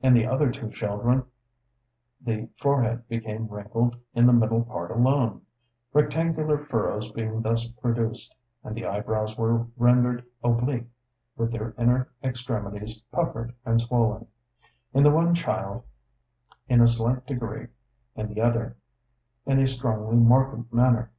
In 0.00 0.14
the 0.14 0.24
other 0.26 0.50
two 0.50 0.70
children 0.70 1.24
the 2.22 2.48
forehead 2.56 3.06
became 3.06 3.48
wrinkled 3.48 3.96
in 4.14 4.24
the 4.24 4.32
middle 4.32 4.64
part 4.64 4.90
alone, 4.90 5.42
rectangular 5.92 6.56
furrows 6.56 7.12
being 7.12 7.42
thus 7.42 7.66
produced; 7.66 8.34
and 8.64 8.74
the 8.74 8.86
eyebrows 8.86 9.36
were 9.36 9.66
rendered 9.76 10.24
oblique, 10.42 10.86
with 11.36 11.52
their 11.52 11.74
inner 11.76 12.08
extremities 12.24 12.96
puckered 13.12 13.52
and 13.66 13.78
swollen,—in 13.82 15.02
the 15.02 15.10
one 15.10 15.34
child 15.34 15.82
in 16.66 16.80
a 16.80 16.88
slight 16.88 17.26
degree, 17.26 17.66
in 18.16 18.32
the 18.32 18.40
other 18.40 18.74
in 19.44 19.58
a 19.60 19.68
strongly 19.68 20.16
marked 20.16 20.72
manner. 20.72 21.10